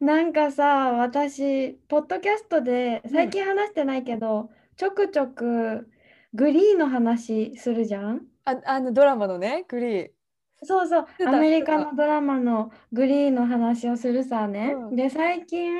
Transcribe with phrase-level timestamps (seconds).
[0.00, 5.88] なんかさ私ポッドキャストで最近話してないけど、ちょくちょく
[6.34, 8.26] グリーの話するじゃん？
[8.44, 10.08] ああのドラマのね、グリー。
[10.62, 11.06] そうそう。
[11.06, 14.96] してたアメリカたのドラマのグリーの話をするさね、うん。
[14.96, 15.70] で最近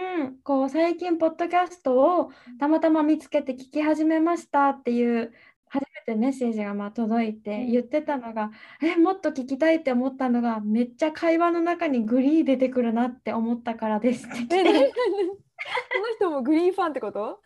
[0.45, 5.33] こう最近ポッドキャストをたまたま見つけて聞き始めましたっていう
[5.71, 7.71] 初めてメッセージがまあ届いてうん。
[7.71, 8.51] 言ってたのが、
[8.83, 14.65] えもっと聞きたいって思ったのがめっちゃ会話の中にグリー出てくるなって思ったからですって。
[14.65, 17.41] この人もグリーンファンってこと？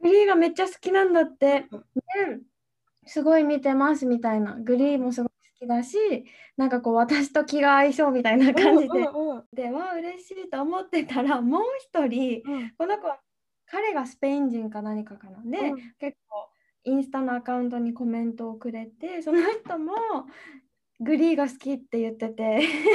[0.00, 1.80] グリーがめっちゃ好きなんだって、うん
[2.38, 2.44] で
[3.06, 4.54] すごい見てますみたいな。
[4.54, 5.96] グリーもすごい好きだし
[6.56, 8.88] なんかこう私と気が合いそうみたいな感じで。
[8.88, 9.44] うんうんうん。
[9.52, 12.70] でわあ嬉しいと思ってたらもう一人うん。
[12.78, 13.18] この子は
[13.66, 15.42] 彼がスペイン人か何かかな。
[15.44, 15.76] で、うん。
[15.98, 16.48] 結構
[16.84, 19.94] インスタのアカウントにコメントをくれてその人も
[21.00, 22.42] グリーが好きって言ってて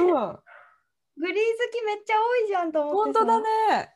[0.02, 0.08] うん
[1.17, 3.95] グリー好きめっちゃ多いじゃんと思ってさ本当だね。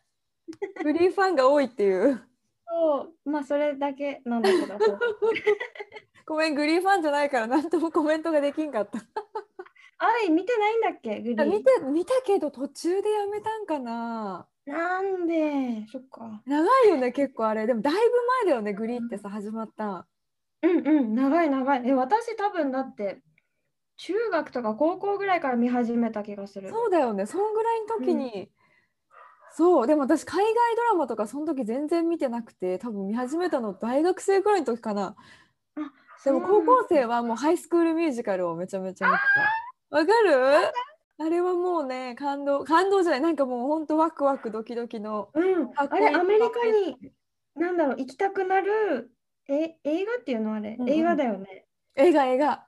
[0.83, 2.21] グリーンファンが多いっていう。
[2.67, 4.77] そうまあそれだけなんだけど
[6.25, 8.99] ごめん、グリーンファンじゃないから何ともコメントができんかった。
[9.97, 11.19] 愛見てないんだっけ？
[11.21, 14.47] グリー見て見たけど途中でやめたんかな。
[14.69, 15.85] なんで？
[15.91, 16.41] そっか。
[16.45, 17.65] 長いよね、結構あれ。
[17.67, 17.99] でもだいぶ
[18.45, 20.07] 前だよね、グリーンってさ、始まった。
[20.61, 21.15] うんうん。
[21.15, 21.81] 長い長い。
[21.85, 23.21] え私多分だって
[23.97, 26.69] 中学とか高校ぐらいから見始めた気がする。
[26.69, 28.49] そうだよね、そんぐらいの時に。
[29.51, 35.15] そう、でも私、海外ドラマとかその時全然見てなくて、多分見始めたの大学生ぐらいの時かな。
[36.23, 39.19] でも高校生はもうハイスクールミュージカルをめちゃめちゃ見て
[39.89, 39.97] た。
[39.97, 40.71] わかる
[41.19, 45.29] あれはもうね、感動、感動じゃない、なんかもうほんとワクワクドキドキの。
[45.33, 47.11] うん、あれアメリカに
[47.55, 49.11] なんだろう行きたくなる
[49.49, 50.89] え映画っていうのあれ、うんうん。
[50.89, 51.65] 映画だよね。
[51.95, 52.65] 映画映画。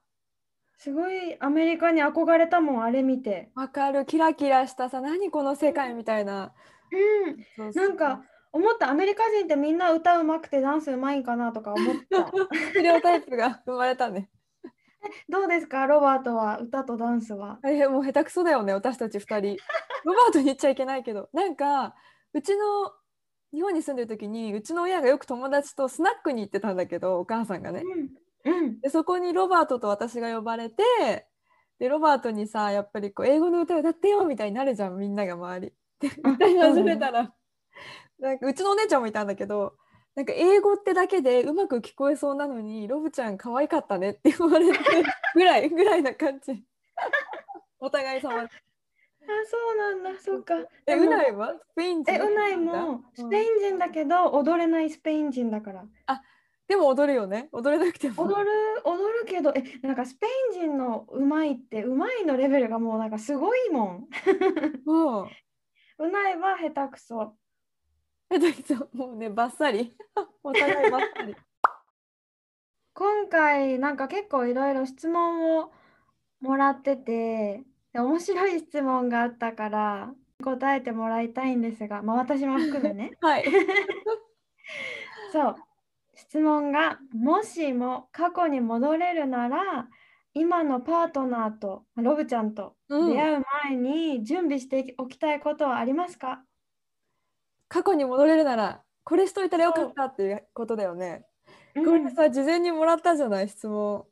[0.77, 3.51] すごいアメリカに憧れたもんあれ見て。
[3.55, 6.53] わかる、キラキラしたさ、何この世界みたいな。
[7.57, 7.71] うん。
[7.73, 8.89] なんか思った。
[8.89, 12.31] アメリカ人ってみんな歌うまくてダンスうまいんかなとか思った。
[12.57, 14.29] ステレオタイプが生まれたね。
[15.29, 15.85] どうですか？
[15.87, 17.59] ロバートは歌とダンスは？
[17.63, 19.57] あれもう下手くそだよね、私たち2人。
[20.05, 21.95] ロバートに言っちゃいけないけど、なんか、
[22.33, 22.91] うちの
[23.53, 27.83] 日本に住んでる時に、うちの親がよく友達とスナックに行ってたんだけど、お母さんがね。
[27.83, 31.27] うんうんで、そこにロバートと私が呼ばれて、
[31.77, 35.73] で、ロバートにさ、やっぱりこう英語の歌歌ってよみたいになるじゃん、みんなが周り。
[35.99, 37.31] で、あ歌い始めたら、
[38.19, 39.75] なんかうちのお姉ちゃんもいたんだけど、
[40.15, 44.77] なんか英語ってだけでうまく聞こえそうなのに、ロブちゃん可愛かったねって言われて
[45.33, 46.63] ぐらいぐらいな感じ。
[47.79, 48.43] お互い様。
[48.43, 48.43] で。
[48.43, 48.47] あ
[49.45, 50.19] そうなんだ。
[50.19, 50.55] そうか。
[50.85, 51.55] え、うないは？
[51.59, 55.85] スペイン人えうないもスペイン人だけど踊れないスペイン人だから。
[56.67, 57.49] でも踊るよね。
[57.51, 58.23] 踊れなくても。
[58.23, 58.49] 踊る
[58.85, 64.07] 踊るけどえなんかスペイン人のうまいってうまいのレベルがもうなんかすごいもん。
[64.85, 65.27] もう、
[65.99, 67.35] うないは下手くそ
[68.31, 69.95] えだけどもうね、ばっさり。
[70.43, 71.35] お互いばっさり。
[72.93, 75.71] 今回なんか結構いろいろ質問を
[76.39, 83.45] もらっててで面白い質問があったから答えてもらいたいんですが、まあ、私も含めね はい。
[85.31, 85.55] そう
[86.13, 89.87] 質問がもしも過去に戻れるなら
[90.33, 96.43] 今のパートナーとロブちゃんとうん出会う前に準備しておきたいことはありますか？
[97.71, 101.25] 過去に戻れるなら、これしといたらよかったっていうことだよね。
[101.73, 104.05] うんこれさ、事前にもらったじゃない、質問。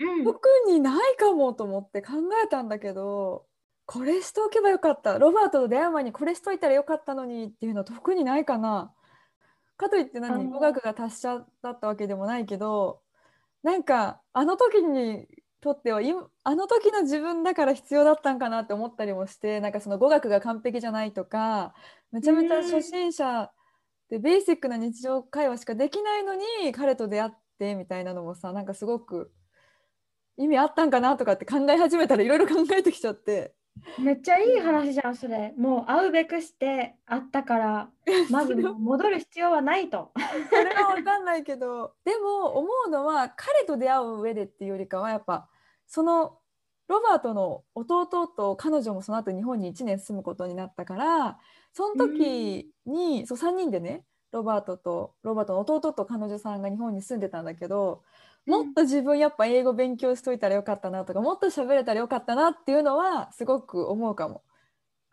[0.00, 2.14] うん特にないかもと思って考
[2.44, 3.46] えたんだけど、
[3.86, 5.16] これしとけばよかった。
[5.18, 8.92] ロバートと出会う前にこれしといたらよかったのにっていうのは特にないかな。
[9.76, 13.00] かといってあ何、の語学が達者だったわけでもないけど、
[13.62, 15.28] なんかあの時に
[15.64, 21.72] とっては今あの時の自分だから必要だったんかなって思ったりもして、なんかその語学が完璧じゃないとか、
[22.12, 23.50] めちゃめちゃ初心者
[24.10, 29.32] でベーシックな日常会話しかできないのに彼と出会ってみたいなのもさ、なんかすごく
[30.36, 33.54] 意味あったんかなとかって考え始めたらいろいろ考えてきちゃって。
[33.98, 37.90] めっちゃいい話じゃんそれもう会うべくして会ったから
[38.30, 40.12] まず戻る必要はないと
[40.48, 45.48] それは分かんないけどでも思うのは彼と出会う上でっていうよりかはやっぱ
[45.86, 46.38] その
[46.88, 51.38] ロバートの弟と彼女もその後日本に1年住むことになったから
[51.72, 58.02] その時に、そう3人でねロバートとロバートの弟と彼女さんが日本に住んでたんだけど
[58.46, 64.42] もっと自分やっぱ英語勉強しといたらよかったなとかもっと喋れたらよかったなっていうのはすごく思うかも。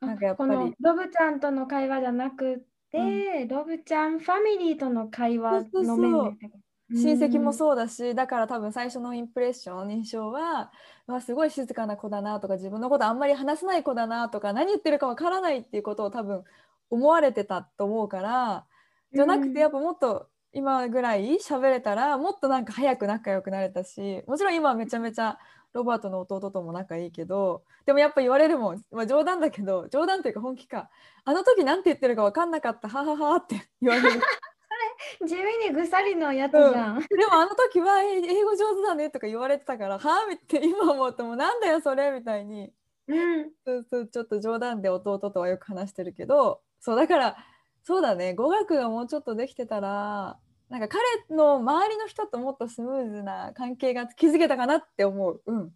[0.02, 0.50] なんかやっぱり。
[0.50, 10.72] このロブちゃんとの会話じゃなくて、ロブちゃんファミリーとの会話の面でってこと親戚もうそうだし、だから多分最初のインプレッション印象は
[11.08, 16.44] うわすごい静かな子だなとか自分のことあんまり話せない子だなとか何言ってるかわからないっていうことを多分
[16.90, 18.66] 思われてたと思うから
[19.14, 19.54] じゃなくうん。
[19.54, 25.38] てやっぱもっと今ぐらい喋れたらもっとなんか早く仲良くなれたしもちろん今はめちゃめちゃ
[25.74, 30.90] ロバートの弟とも仲いいけどでもやっぱ言われるもん、まあ、冗談だけど冗談というか本気か。
[31.24, 34.22] あの時なんて言ってるか分かんなかったはははって言われる。
[35.26, 37.00] 地味にぐさりのやつじゃん。
[37.10, 42.74] でもあの時はえ英語上手だねとか言われてたからはあって今思うともうなんだよそれみたいに
[43.08, 43.52] うん。
[43.66, 47.38] そうそうちょっと冗談で弟とはよく話してるけどそうだから
[47.84, 50.40] そうだね語学がもうちょっとできてたら
[50.72, 55.42] なんか彼の周りの人ともっとスムーズな関係が築けたかなって思う。
[55.46, 55.72] うん、うん、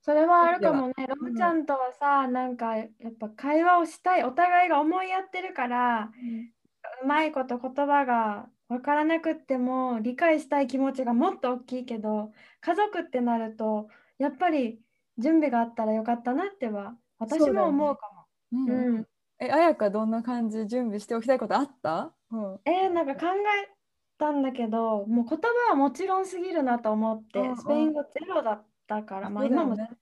[0.00, 0.94] それはあるかもね。
[1.06, 2.88] ロブちゃんとはさ、なんかやっ
[3.20, 6.16] ぱ会話をしたい、お互いが思いやってるから、う
[7.06, 13.88] まいこと言葉が分からなくっても理解したい気持ちがもっと大きいけど、家族ってなると、
[14.18, 14.80] やっぱり
[15.18, 18.74] 準備があったらよかったなっては、私も思うかうんも。
[18.74, 19.06] うん。
[19.38, 23.70] えあやかどんな感じ準備しておきたいことあった、うん、えーなんか考え
[24.18, 27.56] たんだけど、もう言葉はもちろんすぎるなと思って、うんうん。
[27.56, 29.96] スペイン語ゼロだったから、まあ今もだよね。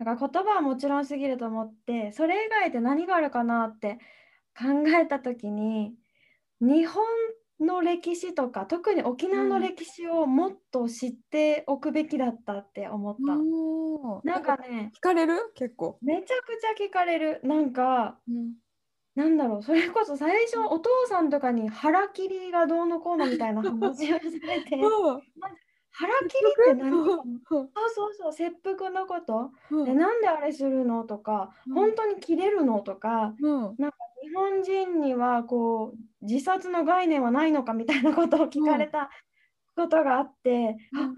[0.00, 3.98] だから言葉はもちろんすぎると思ってそれ以外で何があるかなって
[4.58, 4.64] 考
[5.00, 5.94] えた時に
[6.60, 7.04] 日本
[7.60, 13.36] の歴史とか特に沖縄の歴史をもっと知っておくべきだったって思った。
[13.36, 14.26] おー。
[14.26, 15.52] なんかね聞かれる？
[15.54, 17.40] 結構、めちゃくちゃ聞かれる。
[17.44, 18.54] なんかうん、
[19.16, 19.62] なんだろう。
[19.62, 25.18] それこそ最初お父さんとかに腹切りがどうのこうのみたいな話をされて う。
[25.18, 25.22] ん
[25.92, 26.36] 腹切
[26.68, 29.50] りって何うんそうそうそう切腹のこと。
[29.70, 29.84] うん。
[29.84, 31.74] でなんであれするのとか、うん。
[31.74, 33.76] 本当に切れるのとか、うん。
[33.76, 39.10] 日本人にはこう自殺の概念はないのかみたいなことを聞かれた
[39.74, 41.10] ことがあって、あ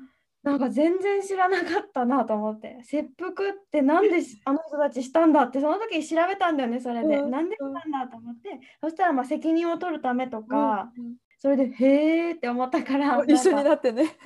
[0.43, 7.31] なんか全然知らなかったなと思って切腹ってなんでし あの人たちしたんだってその時調べたんだよねそれで、うん。
[7.31, 14.17] なんでしたんだと思ってそしたらまあ責任を取るためとか、うんそれでへーって思ったからうん一緒になってね。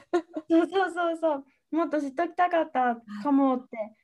[0.51, 3.97] そうそうそうそうもっと知っときたかったかもって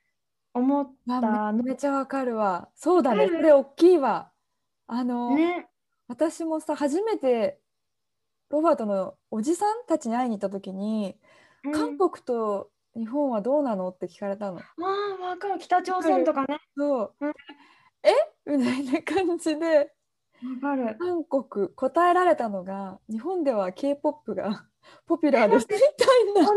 [0.55, 2.71] 思ったあのめちゃわかるわ。
[2.75, 3.25] そうだね。
[3.25, 4.33] わかるそれ大きいわ。
[4.87, 5.69] あの、ね。
[6.09, 7.61] 私もさ初めて
[8.49, 11.19] ロバートのおじさんたちに会いに行った時に、
[11.65, 14.59] うん韓国と日本はどうなのって聞かれたの。
[14.59, 14.63] あ
[15.21, 15.59] あ、わかる。
[15.59, 16.59] 北朝鮮とかね。
[16.75, 17.33] そう、うん
[18.03, 18.57] え？
[18.57, 19.93] みたいな感じで。
[20.99, 24.67] 韓国答えられたのが日本では K-POP が
[25.07, 25.67] ポピュラーです。
[25.71, 26.33] みたいな。
[26.35, 26.51] 同じ、同じ、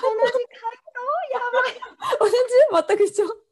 [0.00, 1.14] 同じ回答？
[1.32, 2.30] やばい。
[2.72, 2.88] 同じ？
[2.88, 3.44] 全く一緒。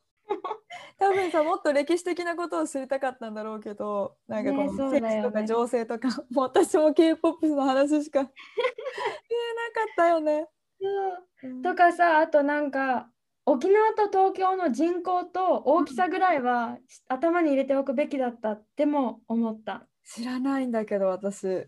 [0.99, 5.01] 多分さもっと歴史的なことを知りたかったんだろうけどなんかこねのそうだよね。
[5.01, 10.49] 政治とか情勢とか、 もう私も K-POP の話しか言えなかったよね。
[10.81, 11.63] そう。
[11.63, 13.09] とかさ、あとなんか、
[13.45, 16.79] 沖縄と東京の人口と大きさぐらいは
[17.09, 19.89] 頭に入れておくべきだったっても思った。
[20.05, 21.67] 知らないんだけど私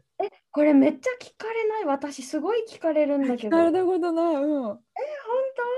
[0.53, 1.85] これめっちゃ聞かれない？
[1.85, 3.57] 私すごい聞かれるんだけど。
[3.57, 4.35] 聞かれたことない。
[4.37, 4.63] うん。
[4.63, 4.79] 本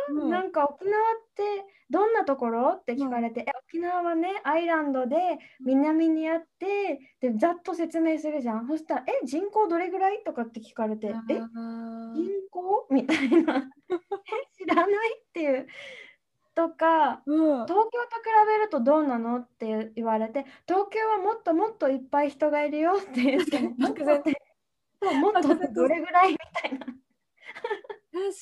[0.08, 1.42] 当、うんなんか沖縄って
[1.90, 2.72] どんなところ？
[2.80, 5.16] って聞かれて、え沖縄はねアイランドで
[5.60, 13.56] 南にあってでざっと説明するじゃんそしたら「え人口どれぐらい?」とかって聞かれて「えあ人ー口?」みたいな
[13.90, 15.66] え知らないっていう
[16.56, 17.66] とかうん。
[17.66, 17.90] 東京と比
[18.48, 24.22] べるとどうなのって言われて東京はもっともっといっぱい人がいるよって言って漠然
[25.00, 26.86] ともっとどれぐらいみたいな。
[26.86, 26.96] 確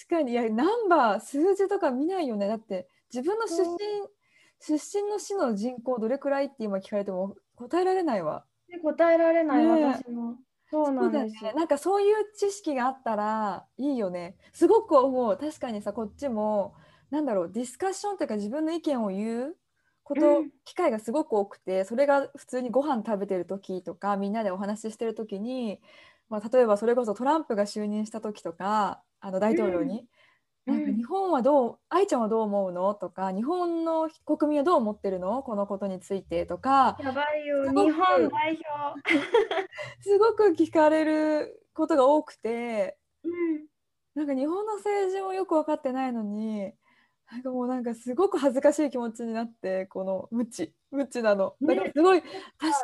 [0.08, 3.78] かにいやナンバー数字とか見ないよねだって自分の出身
[4.60, 8.44] 出身の市の人口どれくらいって今聞かれても答えられないわ。
[8.68, 10.36] で答えられない、ねえ私も。
[10.70, 11.50] そうなんですよ。
[11.50, 11.54] ね。
[11.54, 14.36] なんかそういう知識があったらいいよね。
[14.52, 15.36] すごく思う。
[15.36, 16.74] 確かにさこっちも
[17.14, 19.56] なんだろうディスカッションというか自分の意見を言う
[20.02, 20.50] こと、うん。
[20.64, 25.80] 機会がすごく多くてそれが普通にご飯食べてる時とかみんなでお話ししてる時に、
[26.28, 30.08] まあ、例えばそれこそトランプが就任した時とかあの大統領に、
[30.66, 30.74] うん。
[30.74, 35.44] なんか日本はどう愛ちゃんはどう思うのとか日本の国民はどう思ってるの？
[35.44, 39.20] このことについてとかやばいよ、日本代表。
[40.00, 42.96] すごく聞かれることが多くて。
[43.24, 43.66] うん、
[44.14, 46.74] なんか日本の政治もよく分かってないのに
[47.30, 51.54] なんかもうなんかすごく恥ずかしい気持ちになってこの無知無知なの。
[51.62, 52.32] だからすごい、確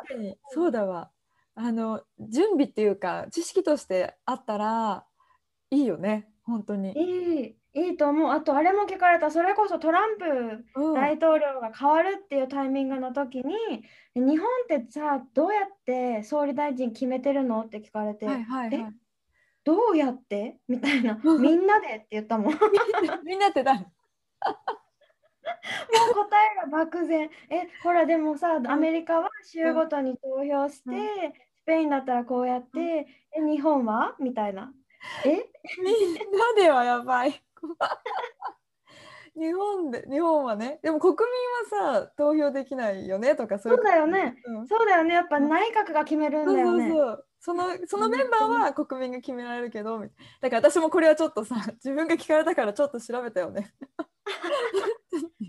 [0.08, 1.10] かにそうだわ。
[1.54, 5.04] あの準備っていうか知識としてあったら
[5.70, 6.92] いいよね本当に。
[6.92, 8.30] いいいいと思う。
[8.30, 13.54] あとあれも聞かれたそれこそトランプうん大統領が変わるっていうタイミングの時に、
[14.14, 18.94] 日本ってさどうやって総理大臣決めてるのって聞かれて、はいはいはい。
[19.62, 20.58] どうやって？
[20.66, 22.54] みたいなうん みんなでって言ったもん
[23.24, 23.86] みんなって誰
[26.30, 27.30] 答えが漠然。
[27.50, 30.96] えほらでもさアメリカは州ごとに投票して、うん。
[31.32, 33.06] スペインだったらこうやって、
[33.36, 34.16] え日本は？
[34.18, 34.72] みたいな。
[35.24, 35.28] え？
[35.82, 37.42] みんなではやばい。
[39.36, 40.80] 日本で日本はね。
[40.82, 41.16] でも国
[41.72, 44.36] 民はさ投票できないよねとかそういそうだよね。
[44.44, 44.66] うん。
[44.66, 45.14] そうだよね。
[45.14, 46.88] やっぱ内閣が決めるんだよね。
[46.88, 50.08] そうそうそのそのメンバーは国民が決められるけどだ
[50.50, 53.72] から私もこれはちょっとさ自分が聞かれたからちょっと調べたよね。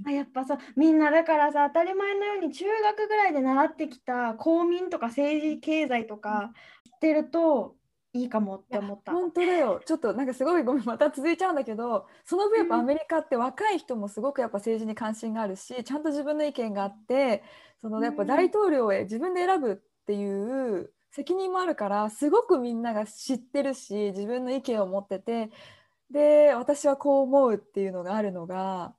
[0.06, 6.52] あやっぱさみんなだからさ当たり前のように中学ぐらいで習ってきた公民とか政治経済とか
[6.86, 7.76] 知ってると
[8.14, 9.14] いいかもって思った。
[9.14, 9.82] 本当だよ。
[9.86, 12.82] ちょっとなんかすごいごめんまた続いちゃうんだけどその分やっぱうん。
[12.82, 17.44] アメリカって若い人もすごくやっぱ政治に関心があるしちゃんと自分の意見があって
[17.80, 25.50] そのやっぱうん大統領へ自分で選ぶっていう責任もあるからすごくみんなが知ってるし自分の意見を持ってて
[26.12, 28.94] で私はこう思うっていうのがあるのが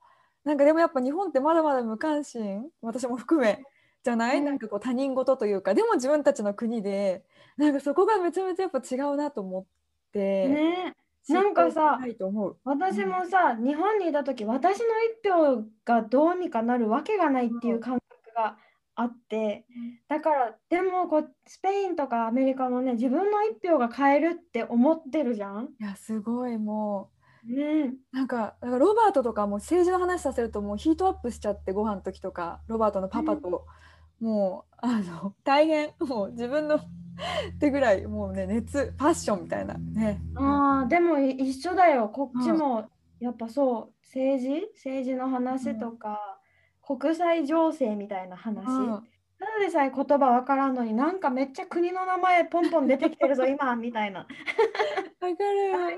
[0.45, 3.62] なんかでもやっぱ日本ってまだまだ無関心私も含め
[4.02, 7.23] じゃない、うんなんかこう他人事というかでも自分たちの国で
[7.57, 9.64] なんかそこがめちゃめちゃやっぱ違うなと思っ
[10.12, 10.49] て。
[10.49, 10.95] ね
[11.28, 12.00] なんかさ。
[12.64, 14.87] 私もさ、日本にいた時私の
[15.23, 18.57] 一票がどうにかなるわけがないっていう感覚が
[18.94, 19.64] あって、
[20.08, 25.70] だからでもこうスペインとかアメリカもね自分の一票が変えるって思ってるじゃん。
[25.80, 27.11] いやすごいも
[27.44, 27.92] ね。
[28.12, 33.64] うなんかだからロバートとかも政治の話させるともうヒートアップしちゃってご飯の時とかロバートのパパと、
[34.20, 36.76] もうあの大変もう自分の
[37.54, 40.20] ってぐらいもうね熱パッションみたいなね。
[40.34, 42.08] ああでもい一緒だよ。
[42.08, 42.58] こっちうん。
[42.58, 42.88] も
[43.20, 44.68] やっぱそう政治？
[44.75, 46.40] 政治の話とか、
[46.82, 49.08] 国際情勢みたいな話、うん
[49.38, 54.20] ただでさえ言葉わからんのになんかめっちゃ国の名前ポンポン出てきてるぞ 今みたいな。
[54.20, 54.30] わか
[55.20, 55.72] あ今る。
[55.72, 55.96] ハポンっ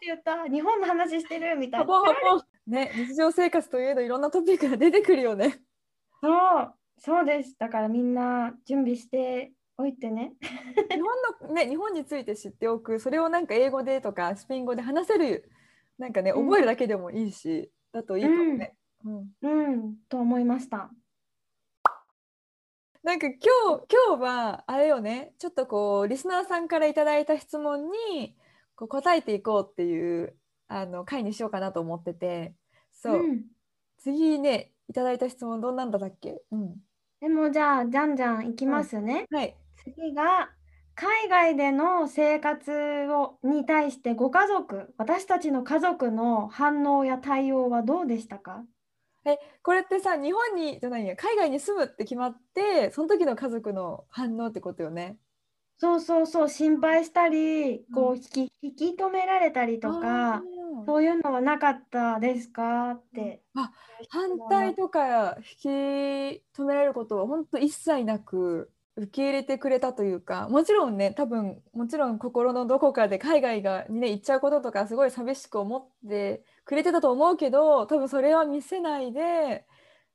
[0.00, 0.46] て言った？
[0.48, 1.84] 日本の話してるみたいな。
[1.84, 2.42] ハポンハポン。
[2.72, 5.60] ね日常生活といえどいろんなトピックが出てくるよね。
[6.22, 10.32] そうそうですだからみんな準備しておいてね。
[10.90, 15.50] 日本のね日本について知っておくそれをなんか英語でとかスペイン語で話せる
[15.98, 18.70] なんかねうん覚えるだけでもいいし、だといいかもね。
[18.72, 19.96] うんうん。
[20.08, 20.90] と思いました。
[23.02, 25.32] なんか今日今日はあれよね。
[25.38, 28.36] ちょっとこうリスナーさんからいただいた質問に
[28.76, 30.36] こう答えていこうっていう
[30.68, 32.54] あの回にしようかなと思ってて。
[32.92, 33.44] そう、うん。
[33.98, 36.74] 次ねいただいた質問どんなんだったっけ、うん、
[37.20, 39.26] でもじゃあじゃんじゃんいきますね。
[39.30, 39.56] はい。
[39.76, 40.50] 次が
[40.94, 42.70] 海外での生活
[43.08, 48.64] をに対してご家族私たちの家族の反応や対応はどうでしたか？
[49.32, 55.16] えこれってさ日本にじゃないや海外に住むって決まってその時の家族の反応ってことよね。
[55.78, 62.90] そうそうそう心配したりこうう引き引き止められたりとあかーそういうのはなかったですか？
[62.92, 63.42] って。
[64.10, 79.66] 反対とか引き止められることは本当一切なく受け入れてくれたというかもちろんね多分もちろん心のどこかで海外がにね行っちゃうこととかすごい寂しく思ってくれてたと思うけど多分それは見せないで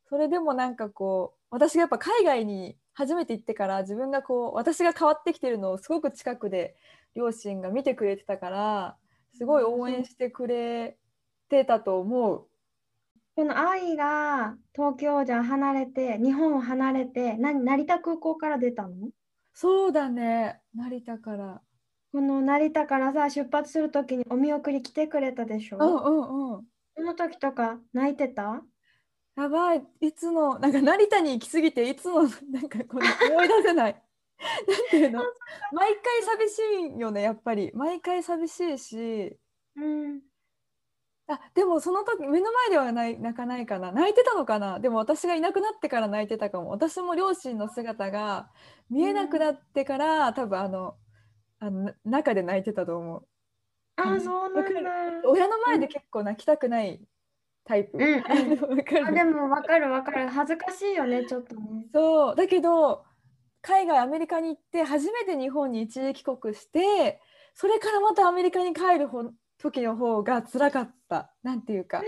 [0.07, 6.77] それでもなんかこう私がやっぱ海外に初めて行ってから自分がこう私が変わってきてるのをすごく近くで
[7.13, 8.95] 両親が見てくれてたから
[9.37, 10.95] すごい応援してくれ
[11.49, 12.47] てたと思う。
[13.35, 19.09] この愛が東京じゃ離れて日本を離れて何成田空港から出たの？
[19.53, 21.61] そうだね成田から。
[22.15, 25.77] この成田からさ出発するときにお見送り来てくれたでしょ？
[25.77, 26.65] うんうんうん。
[26.95, 28.61] その時とか泣いてた？
[29.35, 29.83] やばい。
[29.99, 34.01] いつのなんか成田に行き過ぎていつのなんかこの思い出せない。
[34.65, 35.23] なんていうの？
[35.73, 36.61] 毎回寂し
[36.95, 37.69] いよねやっぱり。
[37.73, 39.37] 毎回寂しいし。
[39.75, 40.21] うん。
[41.27, 43.91] あでもその時目の前ではない泣かないかな。
[43.91, 44.79] 泣いてたのかな？
[44.79, 46.69] でも私がいなくなってから泣いてたかも。
[46.69, 48.49] 私も両親の姿が
[48.89, 50.95] 見えなくなってから、多分あの
[51.59, 53.27] あのな中で泣いてたと思う。
[53.97, 55.29] あそうなんだ。
[55.29, 57.01] 親の前で結構泣きたくない
[57.63, 57.97] タイプ、
[58.27, 60.27] あでもわかるわかる。
[60.27, 61.87] 恥ずかしいよねちょっとね。
[61.93, 62.35] そう。
[62.35, 63.05] だけど
[63.61, 67.19] 海外アメリカに行って初めて日本に一時帰国して
[67.53, 71.33] それからまたアメリカに帰るほ時の方が辛かった。
[71.41, 72.03] なんていうか。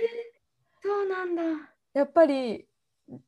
[0.82, 1.44] そうなんだ。
[1.94, 2.68] やっぱり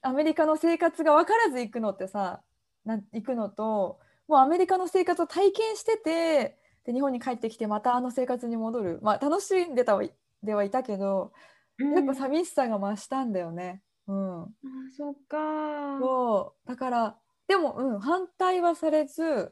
[0.01, 2.43] アメリカの生活が分からず行くのってさ
[2.85, 3.99] なん行くのと
[4.29, 6.55] もうアメリカの生活を体験してて
[6.85, 11.33] で日本に帰ってきてまたあの生活に戻るまあ楽しんでたはいではいたけど
[11.79, 13.81] やっぱ寂しさが増したんだよね。
[14.07, 14.47] うん、あ
[14.97, 15.37] そっか。
[15.99, 17.15] そうだから
[17.47, 19.51] でも、うん、反対はされず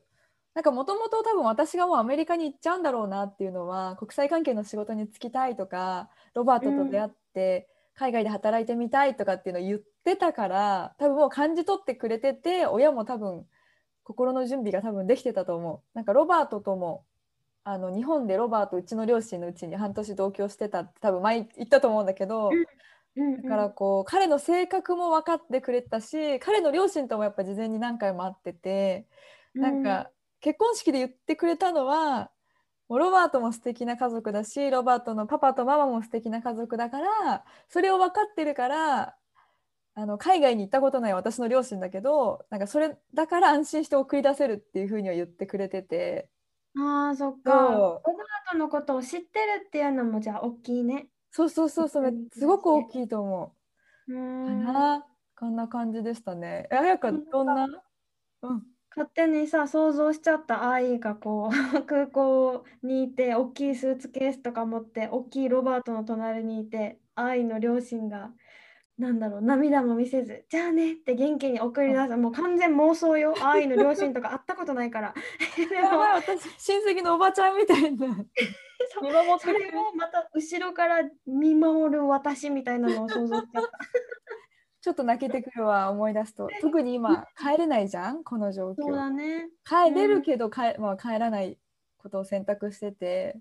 [0.53, 13.45] なんかもともと多分私がもうアメリカに行っちゃうんだろうなっていうのは国際関係の仕事に就きたいとかロバートと出会って海外で働いてみたいとかっていうのを言ってたから多分もう感じ取ってくれてて親も多分
[14.07, 15.81] 心の準備が多分できてたと思う。
[15.93, 17.03] なんかロバートとも
[17.65, 29.07] あの日本でロバートうちの両親のうちに半年同居してたって多分前言ったと思うんだけど、うんだからこう彼の性格も分かってくれたし彼の両親ともやっぱ事前に何回も会ってて
[29.55, 32.29] なんか結婚式で言ってくれたのは
[32.87, 39.15] もうロバートも素敵な家族だしロバートのパパとママも素敵な家族だからそれを分かってるから
[39.99, 46.29] あの海外に行ったことない私の両親だけどなんかそれだから安心して送り出せるっていうふうには言ってくれてて
[46.77, 47.51] ああ、そっか。
[47.51, 51.07] ロバートのことを知ってるっていうのもじゃあ大きいね。
[51.31, 53.55] そうそうそうそうめうんすごく大きいと思
[54.07, 54.15] うう。
[54.15, 54.63] かん。
[54.63, 55.05] な？
[55.39, 56.67] こんな感じでしたね。
[56.71, 57.65] えあやかどんな？
[58.43, 58.63] うん
[58.95, 68.31] 勝手にさ、想像しちゃった愛がこう空港にいて、大きいスーツケースとか持って、大きいロバートの隣にいて、愛の両親が、
[68.97, 72.17] なんだろう、涙も見せず、じゃあねって元気に送り出す。
[72.17, 73.35] もう完全妄想よ。
[73.43, 75.13] 愛の両親とか会ったことないから。
[75.55, 78.07] でもやばい私親戚のおばちゃんみたいな
[78.89, 83.69] そう見守それをまた後ろから見守る私みたいなのを想像しちゃった。
[84.81, 89.49] ちょっと泣けてくるわ思い出すと特に今帰れないじゃんこの状そう況だね。
[89.65, 91.59] 帰れるけど帰,、まあ、帰らない
[91.97, 93.37] ことを選択してて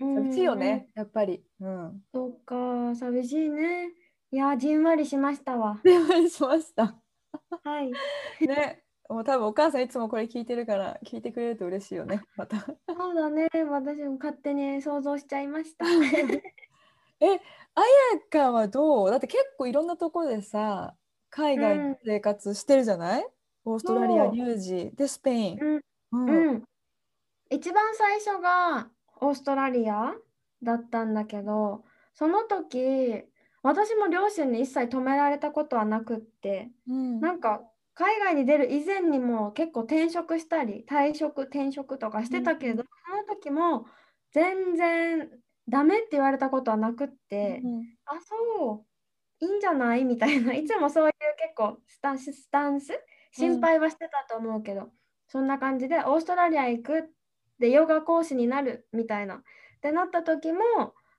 [0.00, 3.90] 寂しいよね、やっぱりうんそっか、寂しいね。
[4.36, 5.80] いや、じんわりしましたわ。
[5.82, 6.94] 電話しました
[7.64, 7.90] はい。
[8.46, 13.48] ねもう多分お母さんいつもこれ聞いてるから聞いてくれると嬉しいよねまたそうだね。
[13.70, 15.86] 私も勝手に想像しちゃいました。
[18.28, 19.10] かはどう？
[19.10, 20.94] だって結構いろんなところでさ
[21.30, 23.26] 海外の生活してるじゃない、
[23.64, 25.80] オーストラリアニュージーでスペイン、うん。
[26.12, 26.62] うんうん。
[27.48, 28.90] 一番最初が
[29.22, 30.14] オーストラリア
[30.62, 33.24] だったんだけど、その時、
[33.66, 37.20] 私も両親に一切止められたことはなくって、うん。
[37.20, 37.62] なんか
[37.94, 43.86] 海外に出る以前にも結構転職したり退職転職とかしてたけど、その時も
[44.32, 45.30] 全然
[45.68, 48.84] ダメって言われたことはなくって、うんあそ
[49.40, 50.04] ういいんじゃない？
[50.04, 52.92] みたいな いつもそういう結構スタンススタンス？
[53.32, 54.90] 心配はしてたと思うけど、
[55.28, 57.12] そんな感じでオーストラリア行く
[57.58, 59.42] でヨガ講師になるみたいなっ
[59.80, 60.60] てなった時も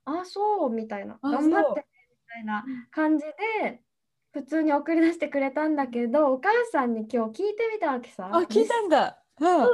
[0.04, 1.18] あそうみたいな。
[1.22, 1.84] あ頑張って
[2.38, 3.24] たいな感じ
[3.60, 3.80] で
[4.32, 8.30] 普通に送り出してくれたんだけどお母さんに今日聞いてみたわけさ。
[8.32, 9.66] あ聞いたんだ、うん。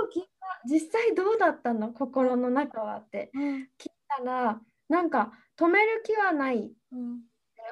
[0.71, 1.89] 実際どうだったの？
[1.93, 3.31] 心の中はって。
[3.35, 3.43] うん。
[3.79, 7.21] 聞いたらなんか止める気はないってうん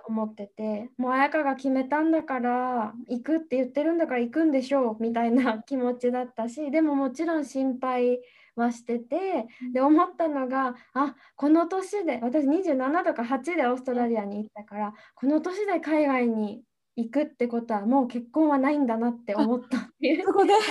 [0.08, 8.18] 思っててもう彩香が決めたんだから行くって言ってるんだから行くんでしょうみたいな気持ちだったしでももちろん心配
[8.56, 16.62] はしててで思ったのがあこの年で私27とか8でオーストラリアに行ったからこの年で海外に
[16.96, 20.24] 行くってことはもう結婚はないんだなって思ったっていう。
[20.26, 20.52] そこで？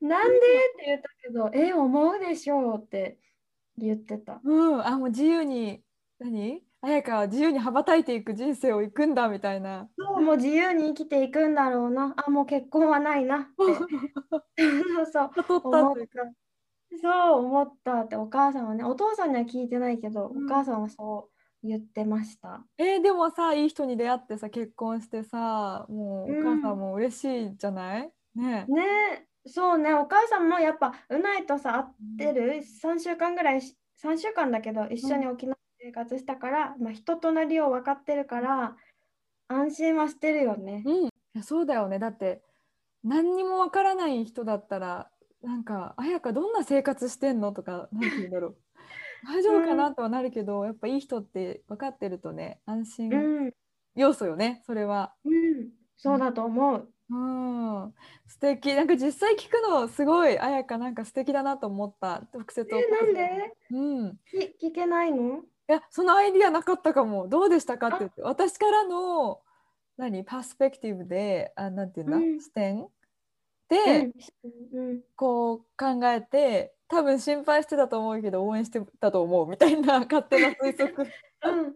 [0.00, 0.40] なんでっ
[0.76, 3.18] て言ったけどえ思うでしょうって
[3.78, 4.40] 言ってた。
[4.44, 4.86] うん。
[4.86, 5.82] あもう自由に
[6.18, 6.65] 何？
[6.82, 12.14] 綾香は自由に羽ばたいていく人生を行くんだみたいなそうもう自由に生きていくんだろうな。
[12.16, 13.46] あ、もう結婚はないなって。
[15.12, 15.30] そう
[15.64, 16.32] 思った。
[17.00, 21.30] そう思ったってお母さんはね、お父さんには聞いてないけど、うんお母さんはそ
[21.62, 22.64] う言ってました。
[22.78, 28.82] えーでもさいい人に出会ってさ結婚してさもうおうん母さんも嬉しいじゃない、ねね
[29.44, 35.55] え、そうね、お母さんもやっぱうないとさ、会ってる？3週間ぐらいし、3週間だけど一緒に沖縄で
[35.86, 38.76] 生活したから、まあ、人となりを分かってるから、
[39.46, 40.82] 安心はしてるよね。
[40.84, 41.98] うん、いやそうだよね。
[42.00, 42.42] だって
[43.04, 45.10] 何にもわからない人だったら
[45.42, 48.56] なんか「綾香どんな生活してんの?」とかなんて言うんだろう。
[49.26, 53.52] 大丈夫かなとはなるけど、やっぱいい人って分かってるとね安う心ん、
[53.94, 55.14] 要素よねそれは。
[55.24, 56.92] うん、そうだと思う。
[57.08, 57.94] うん、
[58.26, 58.74] 素敵。
[58.74, 62.22] なんか実際聞くのすごい綾香なんか素敵だなと思った。
[62.34, 63.56] 直接おえ、母さなんで？
[63.70, 64.20] うん。
[64.58, 65.44] き聞けないの？
[65.68, 67.28] いやそのアイディアなかったかも。
[67.28, 69.40] どうでしたかって私からの
[69.96, 70.24] 何？
[70.24, 72.40] パースペクティブであなんていうんだ、うん。
[72.40, 72.86] 視点？
[73.68, 74.12] で、
[74.44, 81.08] うんうん、こう考えて多分心配してたと思うけど応援してたと思うみたいな 勝手な推測。
[81.46, 81.74] うん、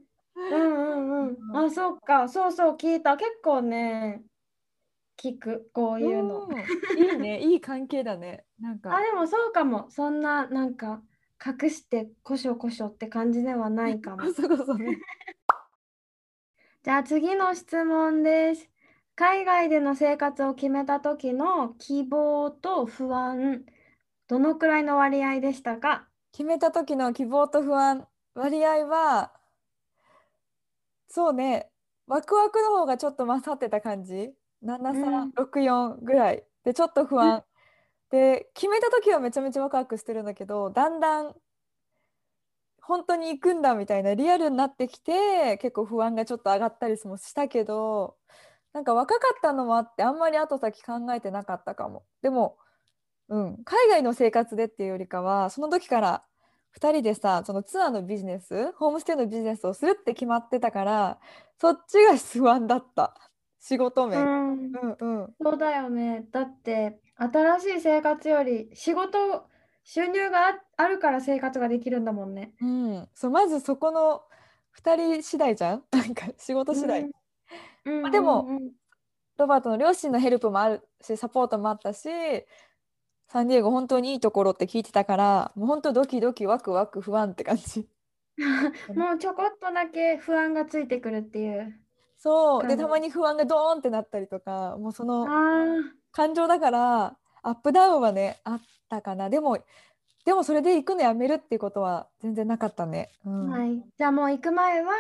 [1.29, 3.17] うん、あ、そっか、そうそう、聞いた。
[3.17, 4.23] 結構ね、
[5.19, 6.47] 聞く、こういうの。
[6.47, 6.59] うん。
[6.59, 8.45] いいね、いい関係だね。
[8.59, 8.97] なんか。
[8.97, 9.91] あ、でもそうかも。
[9.91, 11.03] そんな、なんか、
[11.45, 14.19] 隠してこしょこしょって感じではないかも。
[14.19, 14.99] こ そこそね。
[16.83, 18.71] じゃあ次の質問です。
[19.15, 23.67] 海外での生活を決めた時の希望と不安、
[24.29, 26.09] どのくらいの割合でしたか？
[26.33, 29.33] 決めた時の希望と不安、割合は、
[31.09, 31.71] そうね、
[32.07, 34.33] ワクワクの方がちょっと勝ってた感じ。
[34.63, 36.45] 73、64ぐらい。
[36.65, 37.45] で、ちょっと不安。
[38.11, 41.35] で、決めた時はめちゃめちゃワクワクしてるんだけど、だんだん
[42.91, 48.17] 本当に行くんだみたいなリアルになってきて、結構不安がちょっと上がったりもしたけど、
[48.73, 52.05] なんか若かったのもあって、あんまり後先考えてなかったかも。
[52.23, 52.59] でも、
[53.29, 56.25] うん、海外の生活でっていうよりかは、その時から
[56.77, 61.21] 2人でさ、そのツアーのビジネス、ホームステイのビジネスをするって決まってたから、
[61.61, 63.15] そっちが不安だった。
[63.61, 64.19] 仕事う面。
[64.19, 65.35] ん、うんうん。
[65.41, 66.27] そうだよね。
[66.33, 69.49] だって、新しい生活より仕事、
[69.85, 72.55] 収入がああるから生活ができるんだもんね。
[72.61, 74.23] うん、そうまずそこの
[74.77, 75.85] 2人次第じゃん？
[75.91, 77.03] なんか仕事次第、
[77.85, 78.73] うんまあでもうんうん
[79.39, 82.09] ロバートの両親のヘルプもあるしサポートもあったし
[83.27, 87.89] サンディエゴ本当にいいところって聞いてたからもう本当ドキドキワクワク不安って感じ
[88.95, 91.81] もうちょこっとだけ不安がついてくるっていう。
[92.23, 99.59] そうでうんたまに不安がドーンってなったりとかもうそあのあ、感情だからアップダウンはねあったかなでも
[100.27, 103.83] でもそれで行くのやめるっていうことは全然なかったね、うんはい。
[103.97, 104.93] じゃあもう行く前は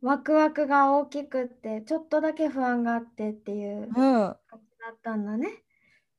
[0.00, 5.64] ワクワクが大きくってちょっとだけ不安があってっていう感うん、じだったんだね。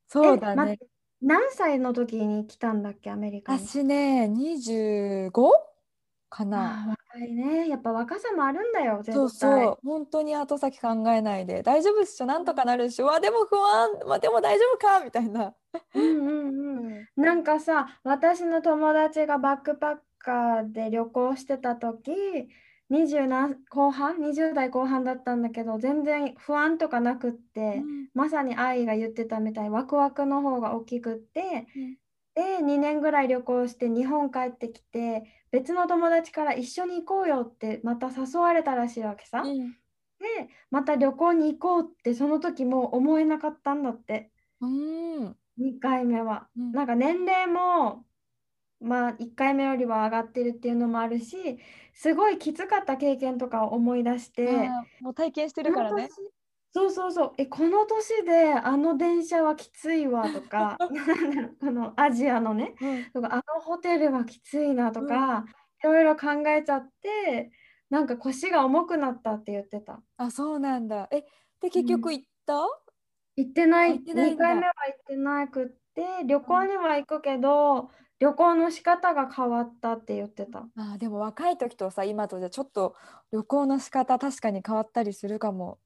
[0.08, 0.80] そうだね
[1.22, 3.60] 何歳の時に来たんだっけ、アメリカに？
[3.68, 5.32] 私ね 25?
[6.30, 7.68] かないね。
[7.70, 9.14] やっぱ若さもあるんだよ、絶対。
[9.14, 13.02] そうそう、本当に後先考えないで、大丈夫っしょ、なんとかなるっし。
[13.02, 15.04] ょ、うわ、でも不安、まあ、でも大丈夫か？
[15.04, 15.54] みたいな。
[15.96, 17.08] うんうんうん。
[17.16, 22.12] なんかさ、私の友達がバックパッカーで旅行してた時、
[22.90, 31.68] 20な後半、20代後半だったんだけど、全然不安とかなくって、まさに愛が言ってたみたい、ワクワクの方が大きくって、
[32.38, 39.42] で、2年ぐらい旅行して日本帰ってきて、別の友達から一緒に行こうよってまた誘われたらしいわけさ。
[39.42, 39.76] うん
[40.20, 46.48] で、また旅行に行こうってその時も思えなかったんだって、うん2回目は。
[46.56, 48.04] うんなんか年齢も、
[48.80, 51.60] まあ1回目よりは上がってるっていうのもあるし、
[51.94, 54.70] すごいきつかった経験とかを思い出して、
[55.02, 56.10] もう体験してるからね。
[56.78, 60.78] そうそうそう、え、この年であの電車はきついわとか、
[61.60, 65.46] このアジアのね、うんとかあのホテルはきついなとか、
[65.82, 67.52] いろいろ考えちゃって、
[67.90, 70.04] なんか腰が重くなったって言ってた。
[70.18, 71.08] あ、そうなんだ。
[71.12, 71.22] え、
[71.62, 72.54] で、結局行った、
[73.36, 80.68] 行ってない、ないん2だ回目は行ってなくって、旅行には行くけど、旅行の仕方が変わったって言ってた。
[80.76, 82.96] あーでも若い時とさ、今とじゃちょっと
[83.32, 85.80] 旅行の仕方確かに変わったりするかも。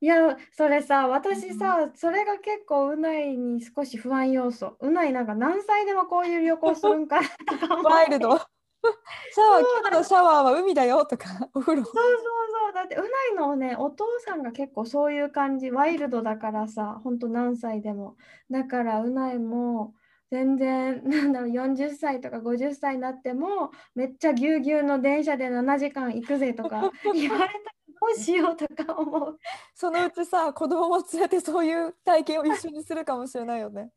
[0.00, 4.76] いや、それさ、私さ、それが結構うないに少し不安要素。
[4.80, 7.20] うないなんか何歳でもこういう旅行するんか
[7.84, 8.36] ワイルド。
[9.32, 11.84] シャワー、今日のシャワーは海だよとか、 お風呂。
[11.84, 12.16] そうそう
[12.64, 12.72] そう。
[12.74, 18.16] だってうないのね、お父さんが結構そういう感じ、ワイルドだからさ、ほんと何歳でも。
[18.50, 19.94] だからうないも
[20.30, 27.76] 全然、なんだろう、40歳とか50歳になっても、めっちゃぎゅうぎゅうの電車で7時間行くぜとか言われた
[28.14, 29.38] うしようとか思う。
[29.74, 33.90] そのうちさ、子供も連れてそういう体験を一緒にするかもしれないよね。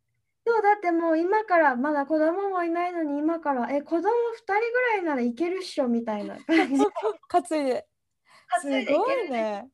[0.45, 6.85] そうだってもう今からまだ子供もいないのに今からえ子供2人ぐらいならいけるっしょみたいな感じで
[7.29, 7.87] 担いで。
[8.61, 9.69] す担いでいごけるいね。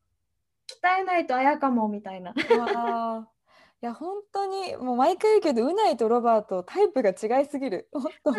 [0.82, 2.32] 鍛えないとあやかもみたいな。
[2.32, 2.34] い
[3.80, 7.88] や本当にもう毎回言うけどうないとロバートタイプが違いすぎる。
[7.92, 8.32] 本当。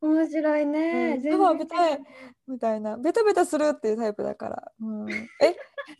[0.00, 1.14] 面白いね。
[1.16, 2.00] うん全シャワー然浴びたい
[2.46, 4.72] みたいなベタベタするっていうタイプだから。
[4.80, 5.56] うん、え？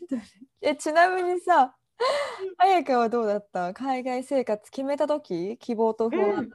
[0.62, 1.74] えちなみにさ、
[2.58, 3.72] あやかはどうだった？
[3.74, 5.56] 海外生活決めた時？
[5.58, 6.50] 希望と不う安ん。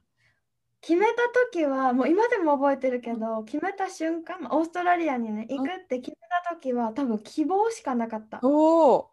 [0.81, 6.15] 決めた時はもう今でも覚えてるけど決めた瞬間まあオーストラリアにね行くって決め
[6.49, 8.39] た時は多分希望しかなかった。
[8.43, 9.09] おお。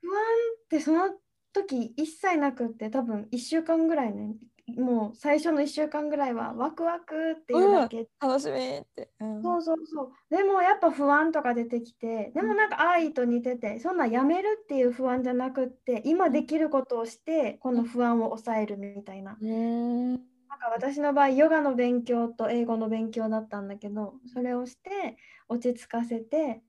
[0.00, 0.22] 不安
[0.64, 1.10] ってその
[1.52, 4.34] 時一切なくって多分1週間ぐらいね
[4.76, 9.10] もう最初の1週間ぐらいはワクワクっていうだけ楽しみって。
[9.20, 10.12] うんそうそうそう。
[10.34, 19.38] でもやっぱ不安とか出てきて、でもなんか愛と似てて、そんなやめるっていう不安じゃなくって、今できることをして、この不安を抑えるみたいな。
[19.40, 20.10] うーん。
[20.12, 25.16] なんか私の場合、ヨガの勉強と英語の勉強だったんだけど、それをして
[25.48, 26.62] 落ち着かせて、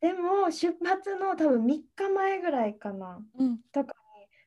[0.00, 3.99] でも出発の多分3日前ぐらいかなうんとかに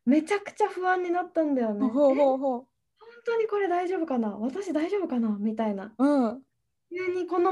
[0.06, 1.88] めちゃくちゃ不安になったんだよね。
[1.90, 2.38] ほうえほう。
[2.38, 2.68] ほ
[3.00, 4.38] 本当にこれ大丈夫かな？
[4.38, 5.30] 私大丈夫かな？
[5.40, 5.94] みたいな。
[5.98, 6.44] ううん。
[6.92, 7.52] 急にこの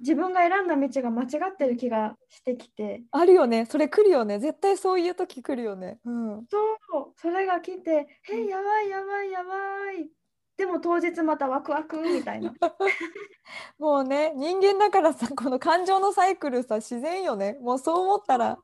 [0.00, 3.04] 自分が選んだ道が間違ってる気がしてきて。
[3.12, 3.66] あるよね。
[3.66, 4.38] それ来るよね。
[4.38, 6.00] 絶対そういう時来るよね。
[6.04, 6.46] うん。
[6.50, 6.58] そ
[7.00, 7.12] う。
[7.16, 10.10] それが来て「えやばいやばいやばい」
[10.56, 12.52] でも当日またワクワクみたいな。
[13.78, 17.58] もうね人間だからさこの感情のサイクルさ自然よね。
[17.60, 18.58] もうそう思ったら